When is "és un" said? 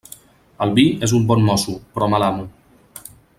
1.07-1.27